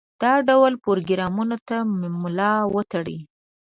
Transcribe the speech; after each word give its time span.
دا 0.21 0.33
ډول 0.49 0.73
پروګرامونو 0.83 1.57
ته 1.67 1.75
ملا 2.21 2.53
وتړي. 2.73 3.19